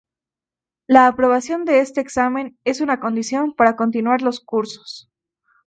La 0.87 1.05
aprobación 1.05 1.69
a 1.69 1.73
este 1.73 2.01
examen 2.01 2.57
es 2.63 2.81
una 2.81 2.99
condición 2.99 3.53
para 3.53 3.75
continuar 3.75 4.23
los 4.23 4.39
cursos. 4.39 5.11